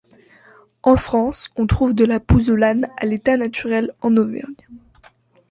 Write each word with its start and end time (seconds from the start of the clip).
En 0.81 0.97
France, 0.97 1.51
on 1.57 1.67
trouve 1.67 1.93
de 1.93 2.05
la 2.05 2.19
pouzzolane 2.19 2.87
à 2.97 3.05
l’état 3.05 3.37
naturel 3.37 3.91
en 4.01 4.17
Auvergne. 4.17 4.55